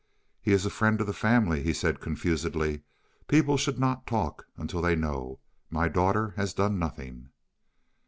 "He 0.41 0.51
is 0.51 0.65
a 0.65 0.71
friend 0.71 0.99
of 0.99 1.05
the 1.05 1.13
family," 1.13 1.61
he 1.61 1.73
said 1.73 1.99
confusedly. 2.01 2.81
"People 3.27 3.55
should 3.55 3.77
not 3.77 4.07
talk 4.07 4.47
until 4.57 4.81
they 4.81 4.95
know. 4.95 5.39
My 5.69 5.89
daughter 5.89 6.33
has 6.37 6.55
done 6.55 6.79
nothing." 6.79 7.29